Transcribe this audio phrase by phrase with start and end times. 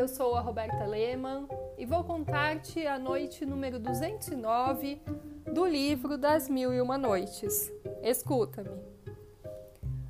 [0.00, 4.98] eu sou a Roberta Lehmann e vou contar-te a noite número 209
[5.52, 7.70] do livro Das Mil e Uma Noites.
[8.02, 8.70] Escuta-me.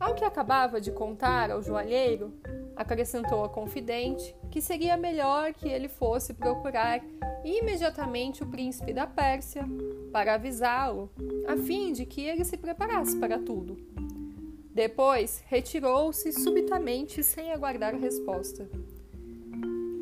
[0.00, 2.32] Ao que acabava de contar ao joalheiro,
[2.74, 7.02] acrescentou a confidente que seria melhor que ele fosse procurar
[7.44, 9.68] imediatamente o príncipe da Pérsia
[10.10, 11.10] para avisá-lo,
[11.46, 13.76] a fim de que ele se preparasse para tudo.
[14.72, 18.66] Depois retirou-se subitamente sem aguardar resposta.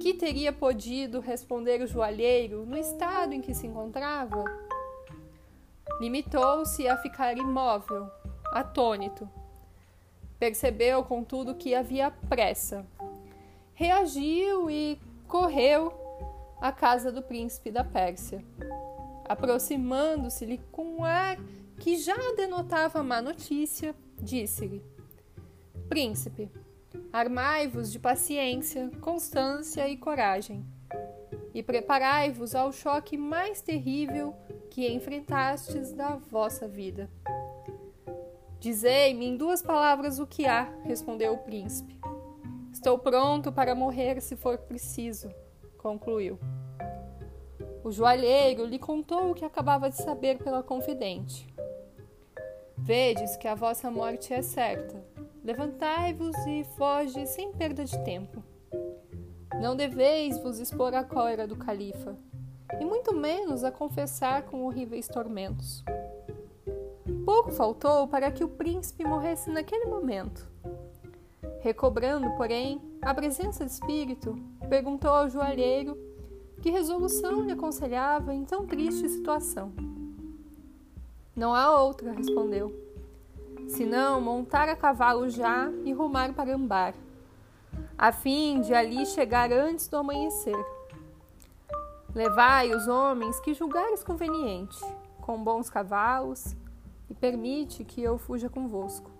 [0.02, 4.42] Que teria podido responder o joalheiro no estado em que se encontrava?
[6.00, 8.10] Limitou-se a ficar imóvel,
[8.46, 9.30] atônito.
[10.40, 12.84] Percebeu, contudo, que havia pressa.
[13.74, 15.94] Reagiu e correu
[16.60, 18.44] à casa do príncipe da Pérsia.
[19.28, 21.36] Aproximando-se-lhe com um ar
[21.78, 24.82] que já denotava má notícia, disse-lhe:
[25.88, 26.50] Príncipe,
[27.12, 30.64] Armai-vos de paciência, constância e coragem,
[31.54, 34.34] e preparai-vos ao choque mais terrível
[34.70, 37.10] que enfrentastes da vossa vida.
[38.58, 42.00] Dizei-me em duas palavras o que há, respondeu o príncipe.
[42.72, 45.30] Estou pronto para morrer se for preciso,
[45.76, 46.38] concluiu.
[47.84, 51.46] O joalheiro lhe contou o que acabava de saber pela confidente.
[52.78, 55.11] Vedes que a vossa morte é certa
[55.44, 58.40] Levantai-vos e foge sem perda de tempo.
[59.60, 62.16] Não deveis vos expor à cólera do califa,
[62.80, 65.84] e muito menos a confessar com horríveis tormentos.
[67.24, 70.48] Pouco faltou para que o príncipe morresse naquele momento.
[71.60, 74.36] Recobrando, porém, a presença de espírito,
[74.68, 75.98] perguntou ao joalheiro
[76.60, 79.72] que resolução lhe aconselhava em tão triste situação.
[81.34, 82.91] Não há outra, respondeu
[83.68, 86.94] senão montar a cavalo já e rumar para Ambar,
[87.96, 90.56] a fim de ali chegar antes do amanhecer.
[92.14, 94.78] Levai os homens que julgares conveniente,
[95.20, 96.54] com bons cavalos,
[97.08, 99.10] e permite que eu fuja convosco.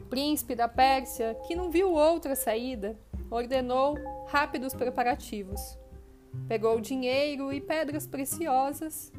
[0.00, 2.96] O príncipe da Pérsia, que não viu outra saída,
[3.30, 3.96] ordenou
[4.28, 5.78] rápidos preparativos.
[6.48, 9.12] Pegou dinheiro e pedras preciosas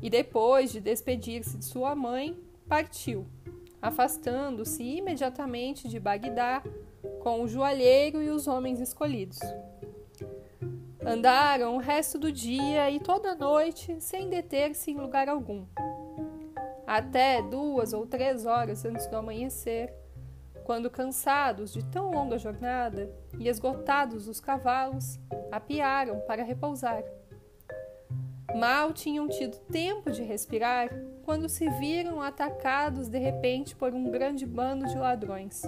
[0.00, 2.36] e, depois de despedir-se de sua mãe,
[2.72, 3.26] partiu,
[3.82, 6.62] afastando-se imediatamente de Bagdá
[7.20, 9.38] com o joalheiro e os homens escolhidos.
[11.04, 15.66] Andaram o resto do dia e toda a noite sem deter-se em lugar algum.
[16.86, 19.92] Até duas ou três horas antes do amanhecer,
[20.64, 27.04] quando cansados de tão longa jornada e esgotados os cavalos, apiaram para repousar.
[28.56, 30.88] Mal tinham tido tempo de respirar
[31.32, 35.62] quando se viram atacados de repente por um grande bando de ladrões.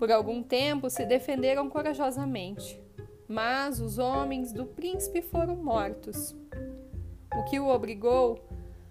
[0.00, 2.76] Por algum tempo se defenderam corajosamente,
[3.28, 6.34] mas os homens do príncipe foram mortos,
[7.36, 8.44] o que o obrigou,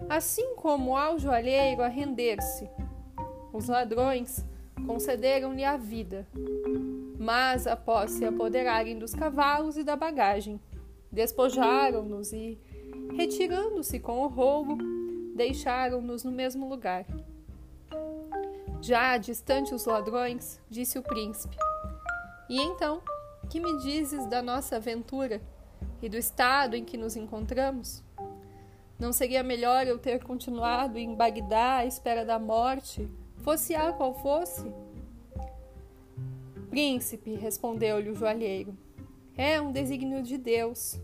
[0.07, 2.69] assim como ao joalheiro, a render-se.
[3.51, 4.45] Os ladrões
[4.87, 6.25] concederam-lhe a vida,
[7.19, 10.61] mas após se apoderarem dos cavalos e da bagagem,
[11.11, 12.57] despojaram-nos e,
[13.17, 14.94] retirando-se com o roubo,
[15.35, 17.05] deixaram-nos no mesmo lugar.
[18.81, 21.57] Já distante os ladrões, disse o príncipe:
[22.49, 23.01] E então,
[23.49, 25.41] que me dizes da nossa aventura
[26.01, 28.01] e do estado em que nos encontramos?
[28.97, 33.09] Não seria melhor eu ter continuado em Bagdá à espera da morte,
[33.43, 34.71] fosse a qual fosse?
[36.69, 38.77] Príncipe, respondeu-lhe o joalheiro,
[39.35, 40.99] é um desígnio de Deus.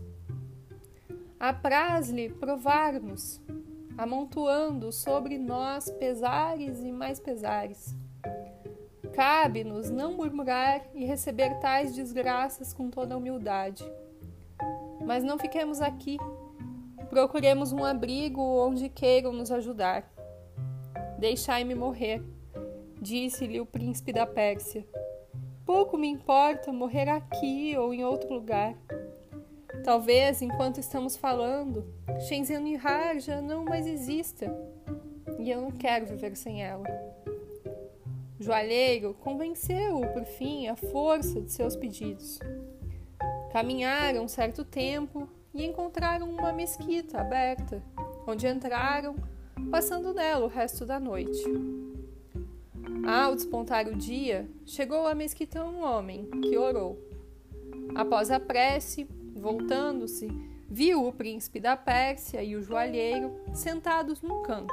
[1.38, 3.40] Apraz-lhe provar-nos,
[3.96, 7.94] amontoando sobre nós pesares e mais pesares.
[9.12, 13.84] Cabe-nos não murmurar e receber tais desgraças com toda humildade.
[15.04, 16.16] Mas não fiquemos aqui.
[17.10, 20.10] Procuremos um abrigo onde queiram nos ajudar.
[21.18, 22.22] Deixai-me morrer,
[23.00, 24.86] disse-lhe o príncipe da Pérsia.
[25.66, 28.74] Pouco me importa morrer aqui ou em outro lugar.
[29.84, 31.84] Talvez, enquanto estamos falando,
[32.28, 32.78] Shenzhen
[33.18, 34.54] já não mais exista
[35.40, 36.84] e eu não quero viver sem ela.
[38.38, 42.38] O joalheiro convenceu-o, por fim, à força de seus pedidos.
[43.52, 47.82] Caminharam um certo tempo e encontraram uma mesquita aberta,
[48.26, 49.16] onde entraram,
[49.70, 51.42] passando nela o resto da noite.
[53.04, 56.96] Ao despontar o dia, chegou à mesquita um homem que orou.
[57.96, 59.08] Após a prece,
[59.42, 60.28] voltando-se,
[60.70, 64.72] viu o príncipe da Pérsia e o joalheiro sentados num canto.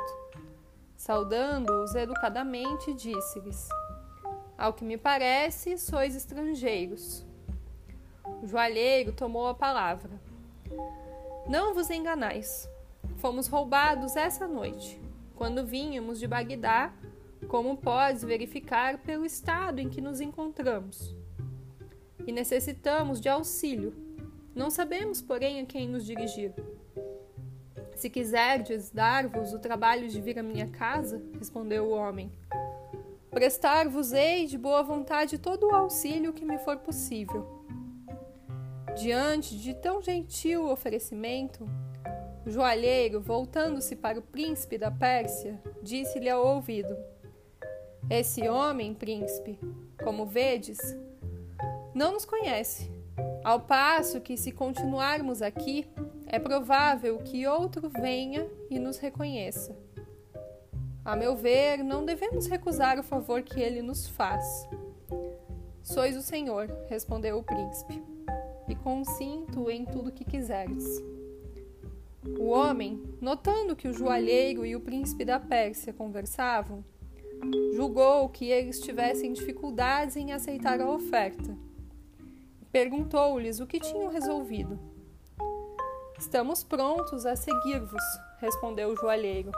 [0.95, 3.67] Saudando-os educadamente, disse-lhes:
[4.57, 7.25] Ao que me parece, sois estrangeiros.
[8.43, 10.11] O joalheiro tomou a palavra.
[11.47, 12.69] Não vos enganais.
[13.17, 15.01] Fomos roubados essa noite,
[15.35, 16.93] quando vínhamos de Bagdá,
[17.47, 21.15] como podes verificar pelo estado em que nos encontramos.
[22.27, 24.08] E necessitamos de auxílio.
[24.55, 26.53] Não sabemos, porém, a quem nos dirigir.
[27.95, 32.31] Se quiserdes dar-vos o trabalho de vir à minha casa, respondeu o homem,
[33.29, 37.45] prestar-vos-ei de boa vontade todo o auxílio que me for possível.
[38.97, 41.69] Diante de tão gentil oferecimento,
[42.45, 46.97] o joalheiro, voltando-se para o príncipe da Pérsia, disse-lhe ao ouvido:
[48.09, 49.59] Esse homem, príncipe,
[50.03, 50.79] como vedes,
[51.93, 52.91] não nos conhece,
[53.43, 55.87] ao passo que, se continuarmos aqui,
[56.27, 59.75] é provável que outro venha e nos reconheça.
[61.03, 64.45] A meu ver, não devemos recusar o favor que ele nos faz.
[65.81, 68.03] Sois o Senhor, respondeu o príncipe,
[68.67, 70.85] e consinto em tudo que quiseres.
[72.37, 76.83] O homem, notando que o joalheiro e o príncipe da Pérsia conversavam,
[77.73, 81.57] julgou que eles tivessem dificuldades em aceitar a oferta.
[82.71, 84.79] Perguntou-lhes o que tinham resolvido.
[86.19, 88.03] Estamos prontos a seguir-vos,
[88.37, 89.51] respondeu o joalheiro.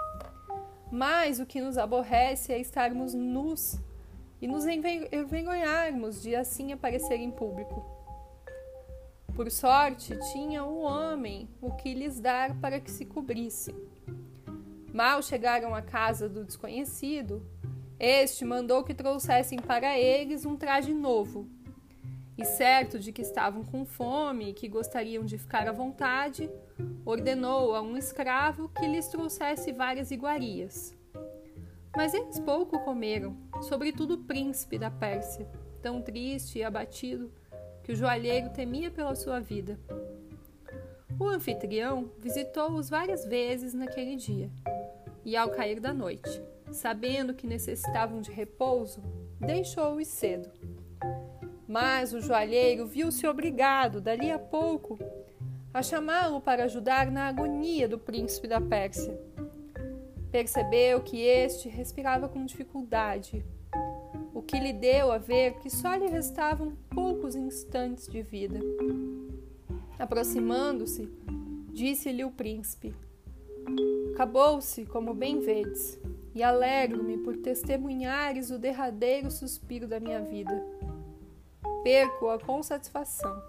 [0.89, 3.77] Mas o que nos aborrece é estarmos nus
[4.41, 7.83] e nos envergonharmos de assim aparecer em público.
[9.35, 13.75] Por sorte, tinha um homem o que lhes dar para que se cobrisse.
[14.93, 17.45] Mal chegaram à casa do desconhecido,
[17.99, 21.47] este mandou que trouxessem para eles um traje novo
[22.41, 26.49] e certo de que estavam com fome e que gostariam de ficar à vontade,
[27.05, 30.97] ordenou a um escravo que lhes trouxesse várias iguarias.
[31.95, 35.47] Mas eles pouco comeram, sobretudo o príncipe da Pérsia,
[35.83, 37.31] tão triste e abatido
[37.83, 39.79] que o joalheiro temia pela sua vida.
[41.19, 44.49] O anfitrião visitou-os várias vezes naquele dia,
[45.23, 46.41] e ao cair da noite,
[46.71, 49.03] sabendo que necessitavam de repouso,
[49.39, 50.49] deixou-os cedo
[51.71, 54.99] mas o joalheiro viu-se obrigado, dali a pouco,
[55.73, 59.17] a chamá-lo para ajudar na agonia do príncipe da Pérsia.
[60.29, 63.45] Percebeu que este respirava com dificuldade,
[64.33, 68.59] o que lhe deu a ver que só lhe restavam poucos instantes de vida.
[69.97, 71.09] Aproximando-se,
[71.71, 72.93] disse-lhe o príncipe:
[74.13, 75.97] Acabou-se, como bem vedes,
[76.35, 80.80] e alegro-me por testemunhares o derradeiro suspiro da minha vida
[81.83, 83.41] perco-a com satisfação.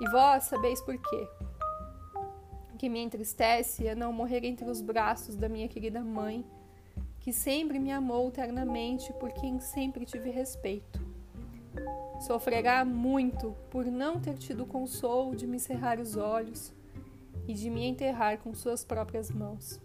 [0.00, 1.28] E vós sabeis por quê.
[2.72, 6.44] O que me entristece é não morrer entre os braços da minha querida mãe,
[7.20, 11.00] que sempre me amou ternamente, por quem sempre tive respeito.
[12.20, 16.72] Sofrerá muito por não ter tido consolo de me cerrar os olhos
[17.46, 19.80] e de me enterrar com suas próprias mãos.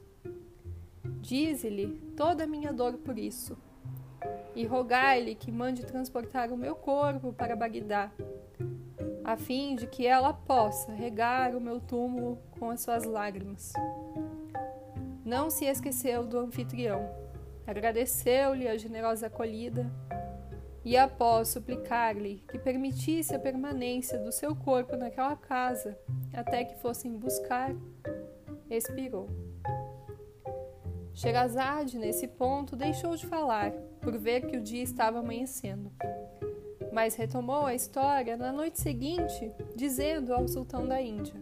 [1.22, 3.58] Dize-lhe toda a minha dor por isso
[4.56, 8.12] e rogai-lhe que mande transportar o meu corpo para Bagdá,
[9.24, 13.74] a fim de que ela possa regar o meu túmulo com as suas lágrimas.
[15.24, 17.10] Não se esqueceu do anfitrião,
[17.68, 19.92] agradeceu-lhe a generosa acolhida
[20.84, 25.98] e, após suplicar-lhe que permitisse a permanência do seu corpo naquela casa
[26.34, 27.76] até que fossem buscar,
[28.70, 29.49] expirou.
[31.20, 35.92] Sherazade, nesse ponto, deixou de falar por ver que o dia estava amanhecendo.
[36.94, 41.36] Mas retomou a história na noite seguinte, dizendo ao sultão da Índia: